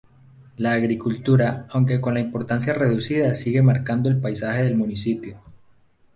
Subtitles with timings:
[0.57, 5.37] La agricultura, aunque con una importancia reducida, sigue marcando el paisaje del municipio.